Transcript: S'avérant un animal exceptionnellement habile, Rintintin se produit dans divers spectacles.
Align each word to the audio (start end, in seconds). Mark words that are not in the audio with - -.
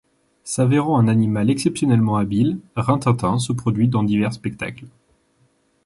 S'avérant 0.43 0.97
un 0.97 1.07
animal 1.07 1.51
exceptionnellement 1.51 2.17
habile, 2.17 2.57
Rintintin 2.75 3.37
se 3.37 3.53
produit 3.53 3.87
dans 3.87 4.01
divers 4.01 4.33
spectacles. 4.33 4.87